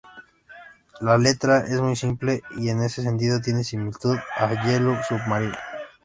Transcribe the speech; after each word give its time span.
La 0.99 1.15
letra 1.19 1.59
es 1.59 1.79
muy 1.79 1.95
simple 1.95 2.41
y 2.57 2.69
en 2.69 2.81
ese 2.81 3.03
sentido 3.03 3.39
tiene 3.39 3.63
similitud 3.63 4.17
a 4.35 4.63
"Yellow 4.65 4.95
Submarine". 5.07 5.53